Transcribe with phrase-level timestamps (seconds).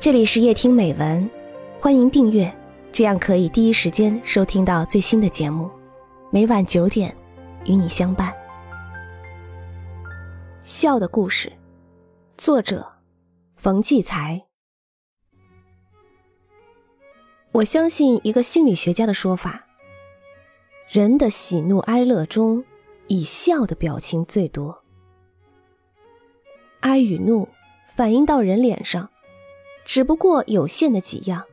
[0.00, 1.28] 这里是夜听美文，
[1.80, 2.56] 欢迎订阅，
[2.92, 5.68] 这样可以第一时间收听到最新的节目。
[6.30, 7.12] 每晚九点，
[7.64, 8.32] 与你相伴。
[10.62, 11.52] 笑的故事，
[12.36, 12.86] 作者
[13.56, 14.40] 冯骥才。
[17.50, 19.66] 我相信一个心理学家的说法：
[20.86, 22.64] 人的喜怒哀乐中，
[23.08, 24.84] 以笑的表情最多。
[26.82, 27.48] 哀与怒
[27.96, 29.10] 反映到人脸上。
[29.88, 31.46] 只不过有限的几样，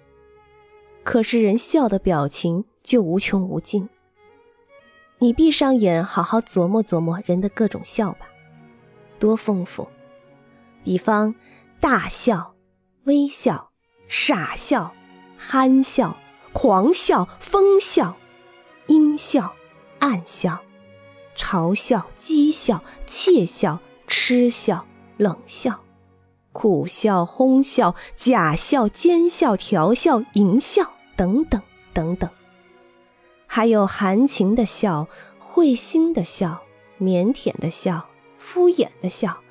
[1.06, 3.88] 可是人笑的表情就无穷无尽。
[5.20, 8.28] 你闭上眼，好好琢磨琢磨人的各种笑吧，
[9.20, 9.88] 多丰富。
[10.84, 11.34] 比方
[11.80, 12.56] 大笑、
[13.06, 13.72] 微笑、
[14.10, 14.94] 傻笑、
[15.38, 16.18] 憨笑、
[16.52, 18.18] 狂笑、疯笑、
[18.88, 19.56] 阴笑、
[20.00, 20.62] 暗笑、
[21.38, 25.85] 嘲笑、讥笑、窃笑、嗤笑、冷笑。
[26.56, 31.62] 苦笑、哄笑、假笑、奸笑、调笑、淫笑等等
[31.94, 32.30] 等等，
[33.46, 36.64] 还有含情的笑、会心的笑、
[37.02, 39.42] 腼腆的笑、敷衍的笑、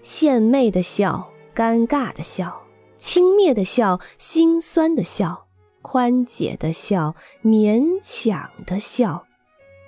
[0.00, 2.62] 献媚的笑、尴尬的笑、
[2.96, 5.48] 轻蔑的笑、心酸的笑、
[5.82, 9.26] 宽解的笑、勉强的笑、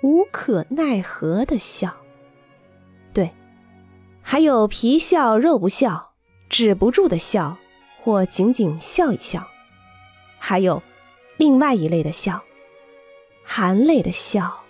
[0.03, 1.97] 无可奈何的笑。
[3.11, 3.33] 对，
[4.21, 6.08] 还有皮笑肉不笑。
[6.49, 7.57] 止不住的笑，
[7.97, 9.41] 或仅仅笑一笑；
[10.39, 10.81] 还有
[11.37, 12.43] 另外一类的笑，
[13.43, 14.63] 含泪的笑，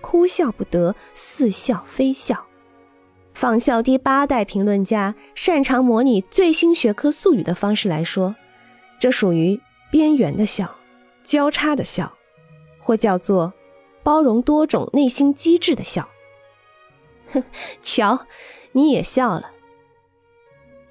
[0.00, 2.46] 哭笑不得，似笑非笑。
[3.34, 8.34] 仿效第八代评论家擅长模拟最新学科术语的方式来说，
[8.98, 10.76] 这属于边缘的笑，
[11.22, 12.16] 交叉的笑，
[12.78, 13.52] 或叫做
[14.02, 16.08] 包容多种内心机制的笑。
[17.32, 17.44] 哼，
[17.80, 18.26] 瞧，
[18.72, 19.52] 你也笑了。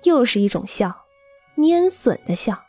[0.03, 1.05] 又是一种笑，
[1.57, 2.63] 拈损的笑。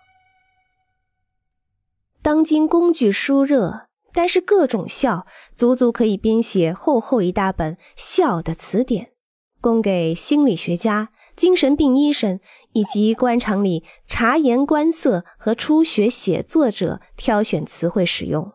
[2.22, 9.12] 当今工具书热，但是各种笑足足可以编写厚厚一大本笑的词典，
[9.60, 12.40] 供给心理学家、精神病医生
[12.72, 18.52] 以及官场里察言观色和初学写作者挑选词汇使用。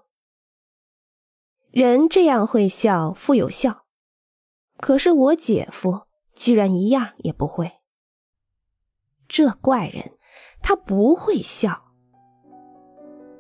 [1.72, 3.86] 人这样会笑，富有笑，
[4.78, 6.04] 可是我姐夫
[6.36, 7.75] 居然一样也不会。
[9.28, 10.12] 这怪人，
[10.62, 11.84] 他不会笑。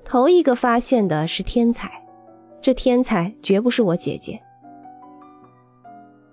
[0.04, 2.06] 头一个发现的是天才，
[2.62, 4.42] 这天才绝不是我姐姐。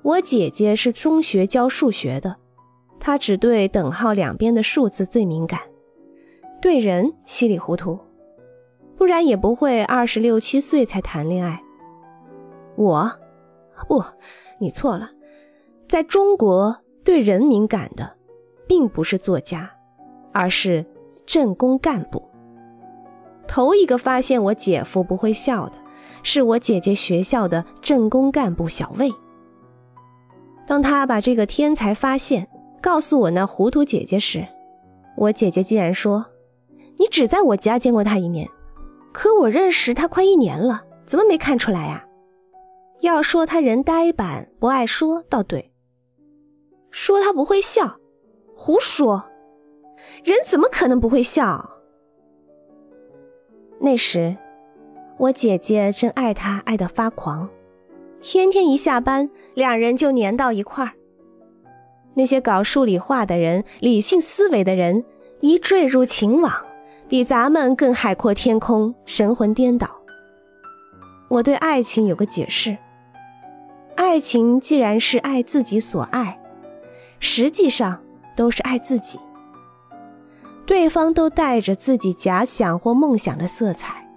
[0.02, 2.36] 我姐姐是中学教数学的，
[2.98, 5.60] 她只对等号两边的数字最敏感，
[6.60, 7.98] 对人稀里糊涂，
[8.96, 11.62] 不然也不会二十六七岁才谈恋爱。
[12.76, 13.10] 我，
[13.88, 14.02] 不，
[14.58, 15.10] 你错了，
[15.88, 18.16] 在中国对人敏感的。
[18.72, 19.70] 并不是作家，
[20.32, 20.86] 而是
[21.26, 22.26] 政工干部。
[23.46, 25.74] 头一个发现我姐夫不会笑的，
[26.22, 29.12] 是我姐姐学校的政工干部小魏。
[30.66, 32.48] 当他把这个天才发现
[32.80, 34.48] 告诉我那糊涂姐姐时，
[35.18, 36.24] 我姐姐竟然说
[36.96, 38.48] ：“你只在我家见过他一面，
[39.12, 42.06] 可我认识他快一年了，怎么没看出来呀？”
[43.02, 45.72] 要说他人呆板不爱说，倒对；
[46.90, 47.98] 说他不会笑。
[48.64, 49.24] 胡说！
[50.22, 51.68] 人怎么可能不会笑？
[53.80, 54.36] 那时，
[55.18, 57.48] 我姐姐正爱他爱得发狂，
[58.20, 60.92] 天天一下班，两人就黏到一块儿。
[62.14, 65.04] 那些搞数理化的人、理性思维的人，
[65.40, 66.52] 一坠入情网，
[67.08, 69.88] 比咱们更海阔天空、神魂颠倒。
[71.26, 72.78] 我对爱情有个解释：
[73.96, 76.40] 爱情既然是爱自己所爱，
[77.18, 78.00] 实际上。
[78.36, 79.18] 都是爱自己，
[80.66, 84.08] 对方都带着自己假想或梦想的色彩，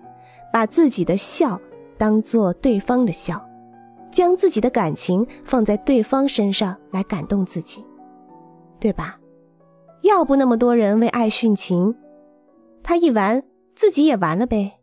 [0.51, 1.59] 把自己的笑
[1.97, 3.43] 当做对方的笑，
[4.11, 7.85] 将自己的感情放在对方身上来感动自己，
[8.79, 9.19] 对吧？
[10.01, 11.95] 要不那么多人为爱殉情，
[12.83, 14.73] 他一完自己也完了呗。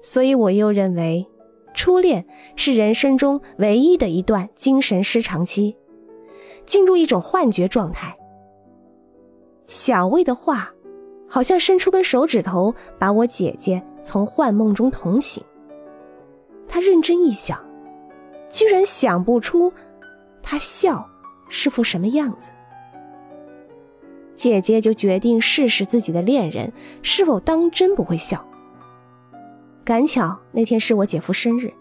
[0.00, 1.26] 所以我又认为，
[1.74, 5.76] 初恋是人生中唯一的一段精神失常期。
[6.68, 8.14] 进入一种幻觉状态。
[9.66, 10.70] 小魏的话，
[11.26, 15.42] 好像伸出根手指头，把我姐姐从幻梦中捅醒。
[16.68, 17.58] 他认真一想，
[18.50, 19.72] 居然想不出
[20.42, 21.08] 他笑
[21.48, 22.52] 是副什么样子。
[24.34, 26.72] 姐姐就决定试试自己的恋人
[27.02, 28.46] 是否当真不会笑。
[29.84, 31.72] 赶巧那天是我姐夫生日，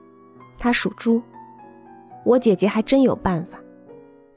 [0.57, 1.21] 他属猪，
[2.23, 3.59] 我姐姐还真有办法。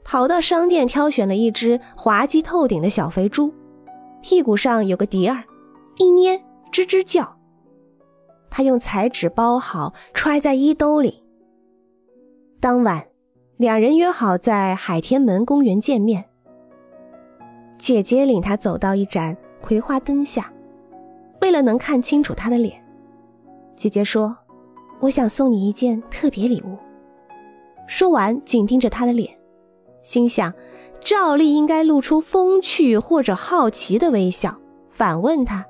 [0.03, 3.53] 跑到商店挑选了一只滑稽透顶的小肥猪，
[4.21, 5.43] 屁股上有个笛儿，
[5.97, 6.37] 一捏
[6.71, 7.37] 吱吱叫。
[8.49, 11.23] 他用彩纸包好，揣在衣兜里。
[12.59, 13.07] 当晚，
[13.57, 16.25] 两人约好在海天门公园见面。
[17.77, 20.51] 姐姐领他走到一盏葵花灯下，
[21.41, 22.85] 为了能看清楚他的脸，
[23.75, 24.37] 姐姐说
[25.01, 26.77] ：“我想送你一件特别礼物。”
[27.87, 29.35] 说完，紧盯着他的脸，
[30.01, 30.53] 心想：
[30.99, 34.59] 照例应该露出风趣或者好奇的微笑，
[34.89, 35.65] 反问他：“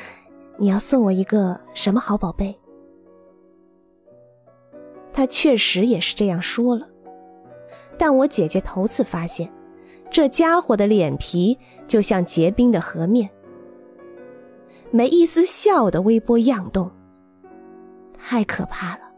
[0.58, 2.58] 你要送我一个什么好宝贝？”
[5.12, 6.86] 他确实也是这样说了，
[7.96, 9.50] 但我姐姐头次发现，
[10.10, 13.30] 这家伙的脸皮就像结冰的河面，
[14.90, 16.90] 没一丝笑的微波漾动，
[18.12, 19.10] 太可怕了。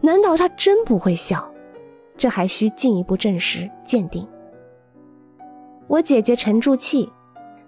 [0.00, 1.51] 难道他真不会笑？
[2.16, 4.26] 这还需进一步证实鉴定。
[5.88, 7.10] 我姐姐沉住气，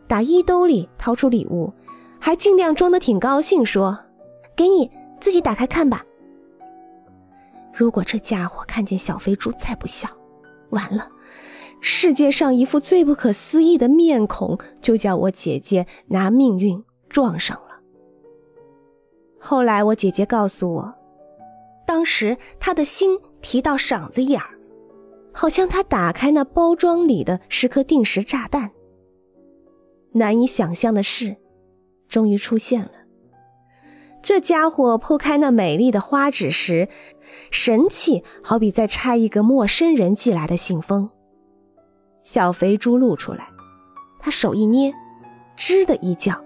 [0.07, 1.73] 打衣兜里掏出礼物，
[2.19, 3.99] 还尽量装得挺高兴，说
[4.57, 6.05] ：“给你自己打开看吧。”
[7.73, 10.09] 如果这家伙看见小肥猪再不笑，
[10.71, 11.09] 完了，
[11.81, 17.81] 世界上一副最不可思议的面孔就叫我姐姐拿命运撞上了。
[19.39, 20.95] 后来我姐姐告诉我。
[21.87, 24.59] 当时她的心提到嗓子眼儿，
[25.31, 28.71] 好像他打开那包装里的是颗定时炸弹。
[30.13, 31.37] 难以想象的事，
[32.09, 32.91] 终于出现了。
[34.23, 36.89] 这家伙破开那美丽的花纸时，
[37.51, 41.11] 神气好比在拆一个陌生人寄来的信封。
[42.23, 43.51] 小肥猪露出来，
[44.21, 44.95] 他手一捏，
[45.55, 46.43] 吱的一叫，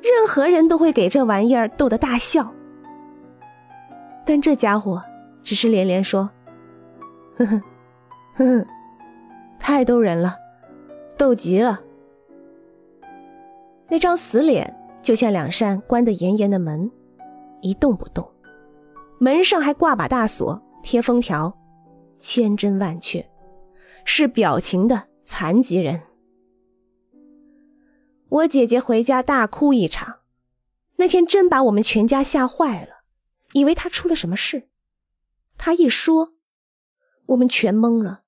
[0.00, 2.54] 任何人都会给这玩意儿逗得大笑。
[4.24, 5.02] 但这家伙
[5.44, 6.28] 只是连连说
[7.36, 7.62] ：“哼哼，
[8.34, 8.66] 哼哼，
[9.58, 10.36] 太逗人了，
[11.16, 11.80] 逗极了。”
[13.88, 16.90] 那张死脸就像两扇关得严严的门，
[17.60, 18.28] 一动不动。
[19.20, 21.56] 门上还挂把大锁，贴封条，
[22.18, 23.30] 千真万确，
[24.04, 26.02] 是表情的残疾人。
[28.30, 30.16] 我姐姐回家大哭一场，
[30.96, 33.04] 那天真把我们全家吓坏了。
[33.52, 34.68] 以为她出了什么事，
[35.64, 36.34] 他一说，
[37.28, 38.24] 我们全懵了，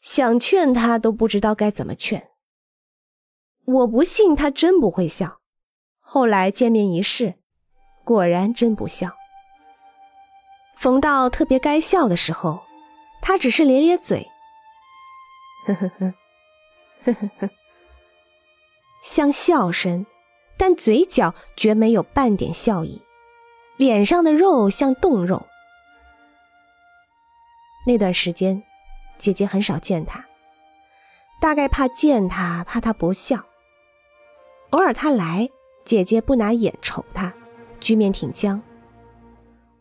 [0.00, 2.30] 想劝他都不知道该怎么劝。
[3.64, 5.40] 我不信他真不会笑，
[5.98, 7.34] 后来见面一试，
[8.04, 9.10] 果然真不笑。
[10.76, 12.62] 逢到特别该笑的时候，
[13.20, 14.28] 他只是咧咧嘴，
[15.66, 16.14] 呵呵呵，
[17.06, 17.50] 呵呵呵，
[19.02, 20.06] 像笑声，
[20.56, 23.02] 但嘴角绝没有半点笑意。
[23.76, 25.48] 脸上的肉像冻肉。
[27.84, 28.62] 那段时间，
[29.18, 30.24] 姐姐很少见他，
[31.40, 33.44] 大概怕见他，怕他不笑。
[34.70, 35.48] 偶尔他来，
[35.84, 37.32] 姐姐不拿眼瞅他，
[37.80, 38.62] 局面挺僵。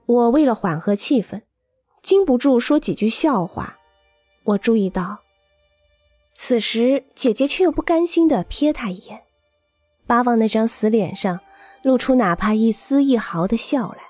[0.06, 1.42] 我为了缓和气氛，
[2.02, 3.78] 禁不住说几句笑话。
[4.44, 5.20] 我注意到，
[6.34, 9.22] 此时姐姐却又不甘心的瞥他一眼，
[10.08, 11.40] 巴望那张死脸上。
[11.84, 14.04] 露出哪怕一丝一毫的笑来，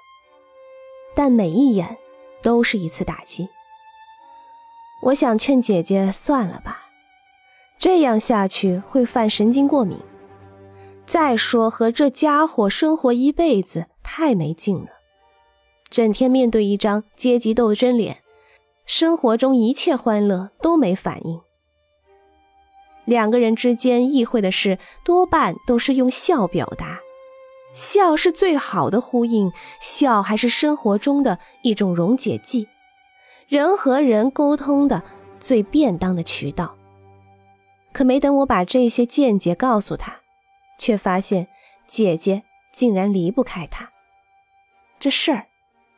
[1.16, 1.98] 但每一眼
[2.42, 3.48] 都是一次打击。
[5.02, 6.90] 我想劝姐姐算了吧，
[7.80, 10.00] 这样下去会犯神经过敏。
[11.08, 14.90] 再说和这家伙生活一辈子太没劲了，
[15.90, 18.20] 整天面对一张阶级斗争脸，
[18.86, 21.42] 生活中一切欢乐都没反应。
[23.04, 27.00] 两个人之间意会的事，多半都是用笑表达。
[27.74, 32.68] 笑是最好的呼应，笑还是生活中的一种溶解剂，
[33.52, 35.04] 人和人沟通的
[35.38, 36.78] 最便当的渠道。
[37.92, 40.22] 可没等我把这些见解告诉他，
[40.80, 41.50] 却发现
[41.86, 43.92] 姐姐竟然离不开他，
[44.98, 45.48] 这事儿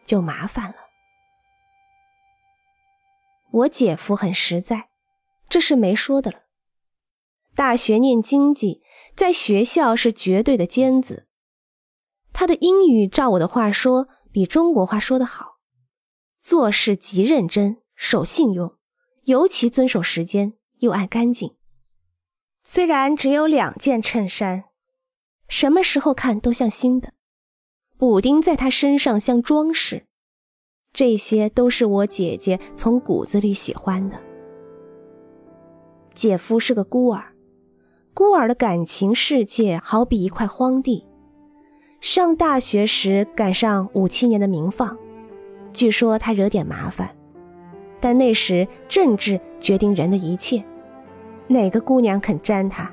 [0.03, 0.75] 就麻烦了。
[3.51, 4.87] 我姐夫很实在，
[5.47, 6.39] 这是没说的了。
[7.53, 8.81] 大学念经济，
[9.15, 11.27] 在学校是绝对的尖子。
[12.33, 15.52] 他的英语，照我的话说，比中国话说的好。
[16.43, 18.75] 做事极认真，守信用，
[19.23, 21.55] 尤其遵守时间，又爱干净。
[22.63, 24.65] 虽然只有两件衬衫，
[25.47, 27.13] 什么时候看都像新的。
[27.97, 30.05] 补丁在他身上像装饰，
[30.91, 34.21] 这些都是我姐姐从骨子里喜欢的。
[36.13, 37.33] 姐夫是个孤儿，
[38.13, 41.07] 孤儿的感情世界好比一块荒地。
[42.01, 44.97] 上大学时赶上五七年的民放，
[45.73, 47.09] 据说他惹点麻烦，
[47.99, 50.63] 但那时政治决定人的一切，
[51.47, 52.89] 哪个姑娘肯沾他，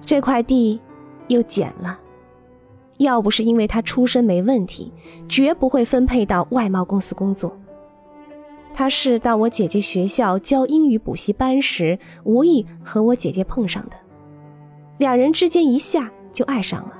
[0.00, 0.80] 这块地
[1.28, 2.00] 又捡了。
[2.98, 4.92] 要不是因为他出身没问题，
[5.28, 7.56] 绝不会分配到外贸公司工作。
[8.74, 13.96] 他是到我姐姐学校教英语补习班时，无意和我姐姐碰上的，
[14.98, 16.98] 两人之间一下就爱上了。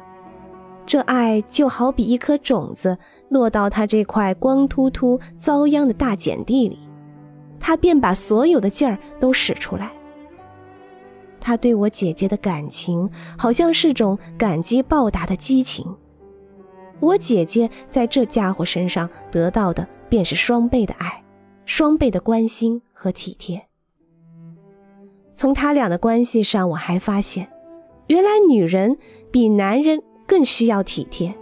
[0.85, 2.99] 这爱就好比一颗种子
[3.33, 6.79] 落到他这块光秃秃遭殃的大碱地里，
[7.59, 9.91] 他便把所有的劲儿都使出来。
[11.41, 15.97] 他对我姐姐的感情，好像是种感激报答的激情。
[17.01, 21.25] 我姐姐在这家伙身上得到的，便是双倍的爱。
[21.65, 23.69] 双倍的关心和体贴。
[25.35, 27.49] 从他俩的关系上，我还发现，
[28.09, 28.99] 原来女人
[29.31, 31.35] 比男人更需要体贴。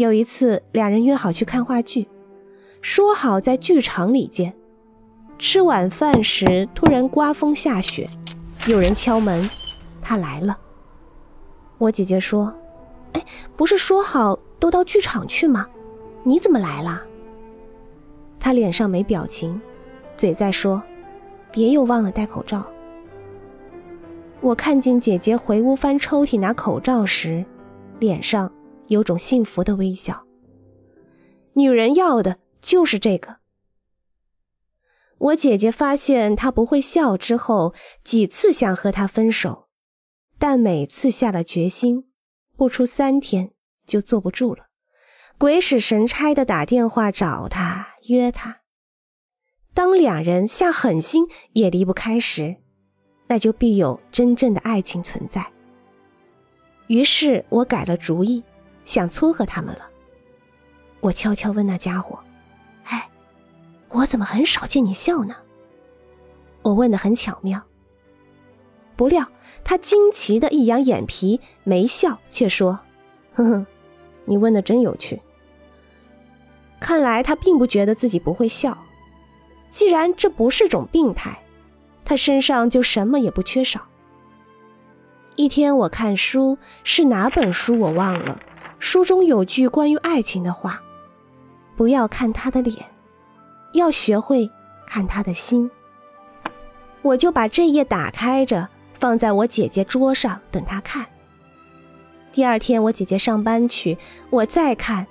[0.00, 2.08] 有一次，两人约好去看话剧，
[2.80, 4.54] 说好在剧场里见。
[5.38, 8.08] 吃晚饭时，突然刮风下雪，
[8.66, 9.50] 有人敲门，
[10.00, 10.58] 他来了。
[11.76, 12.54] 我姐姐说
[13.12, 13.22] ：“哎，
[13.56, 15.68] 不是说好都到剧场去吗？
[16.24, 17.02] 你怎么来了？”
[18.40, 19.60] 他脸上没表情，
[20.16, 20.82] 嘴在说
[21.52, 22.64] ：“别又忘了戴口罩。”
[24.40, 27.44] 我看见姐姐回屋翻抽屉拿口罩时，
[27.98, 28.50] 脸上
[28.90, 30.26] 有种幸福的微笑。
[31.54, 33.38] 女人要的就是这个。
[35.18, 39.68] 我姐姐发现他不会笑之后，几次想和他分手，
[40.38, 42.10] 但每次下了决心，
[42.56, 43.52] 不出三天
[43.86, 44.68] 就坐不住了。
[45.38, 48.60] 鬼使神差的打电话找他约他。
[49.72, 52.56] 当两人下狠心也离不开时，
[53.28, 55.52] 那就必有真正的爱情存在。
[56.88, 58.42] 于是我改了主意，
[58.84, 59.88] 想撮合他们了。
[61.00, 62.18] 我悄悄问那家伙
[62.84, 63.08] ：“哎，
[63.88, 65.36] 我怎么很少见你笑呢？”
[66.62, 67.62] 我问的很巧妙。
[68.96, 69.26] 不料
[69.64, 72.80] 他惊奇的一扬眼皮，没笑，却说
[73.32, 73.66] ：“哼哼，
[74.26, 75.22] 你问的真有趣。”
[76.78, 78.76] 看来他并不觉得自己不会笑，
[79.70, 81.42] 既然这不是种病态，
[82.04, 83.86] 他身上就什么也不缺少。
[85.36, 88.38] 一天我看书，是哪本书我忘了，
[88.80, 90.82] 书中有句关于爱情的话：
[91.76, 92.76] 不要看他的脸，
[93.74, 94.50] 要学会
[94.86, 95.70] 看他的心。
[97.02, 101.06] 我就把这页打开着，放在我姐姐桌上等她看。
[102.32, 103.98] 第二天我姐姐上班去，
[104.30, 105.06] 我再看。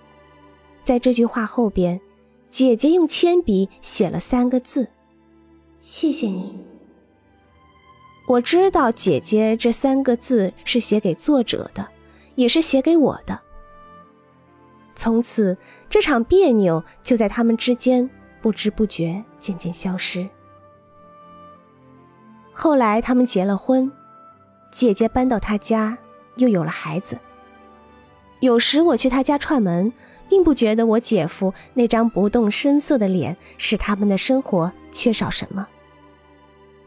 [0.84, 2.02] 在这句话后边，
[2.50, 4.90] 姐姐用铅笔写了三个字
[5.80, 6.58] ：“谢谢你。”
[8.28, 11.88] 我知道姐姐这三个字是写给作者的，
[12.34, 13.40] 也是写给我的。
[15.00, 15.58] 从此，
[15.90, 18.10] 这场别扭就在他们之间
[18.42, 20.28] 不知不觉渐渐消失。
[22.52, 23.90] 后来他们结了婚，
[24.74, 25.98] 姐姐搬到他家，
[26.36, 27.18] 又有了孩子。
[28.42, 29.94] 有时我去他家串门。
[30.30, 35.68] 并不觉得我姐夫那张不动声色的脸使他们的生活缺少什么。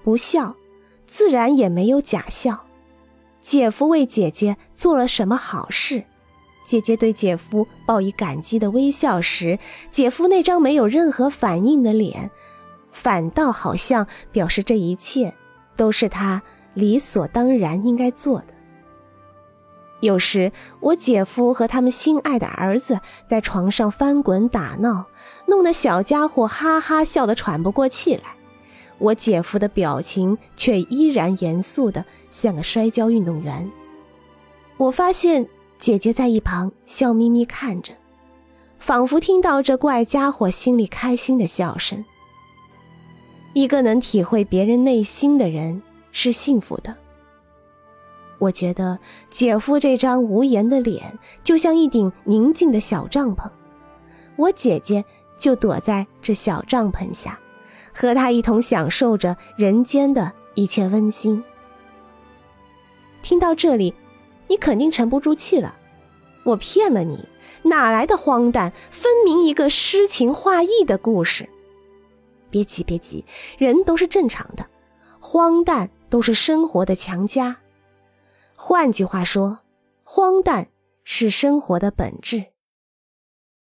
[0.05, 0.55] 不笑，
[1.07, 2.67] 自然也没有假笑。
[3.41, 6.05] 姐夫为姐姐做了什么好事，
[6.65, 9.59] 姐姐对姐夫报以感激的微笑时，
[9.91, 12.31] 姐夫那张没有任何反应的脸，
[12.91, 15.35] 反倒好像表示这一切
[15.77, 16.43] 都是他
[16.75, 18.55] 理所当然应该做的。
[20.01, 20.51] 有时，
[20.81, 25.07] 我姐夫和他们心爱的儿子在床上翻滚打闹，
[25.47, 28.23] 弄得小家伙哈哈笑得喘不过气来。
[28.99, 33.71] 我姐夫的表情却依然严肃的像个摔跤运动员。
[34.77, 35.49] 我发现
[35.83, 37.93] 姐姐在一旁笑眯眯看着，
[38.79, 42.05] 仿佛听到这怪家伙心里开心的笑声。
[43.53, 46.95] 一个能体会别人内心的人是幸福的。
[48.39, 48.97] 我觉得
[49.29, 53.51] 姐夫这张无言的脸就像一顶宁静的小帐篷，
[54.37, 55.05] 我姐姐
[55.37, 57.37] 就躲在这小帐篷下，
[57.93, 61.43] 和他一同享受着人间的一切温馨。
[63.21, 63.93] 听到这里，
[64.53, 65.75] 你肯定沉不住气了。
[66.45, 67.27] 我骗了你，
[67.63, 68.71] 哪来的荒诞？
[68.91, 71.49] 分明一个诗情画意的故事。
[72.51, 73.25] 别急，别急，
[73.57, 74.67] 人都是正常的，
[75.21, 77.57] 荒诞都是生活的强加。
[78.55, 79.61] 换句话说，
[80.05, 80.69] 荒诞
[81.03, 82.52] 是生活的本质。